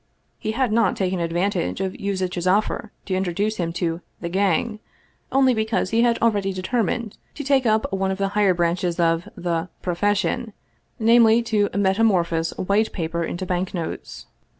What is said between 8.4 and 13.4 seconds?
branches of the" profession," namely, to metamorphose white paper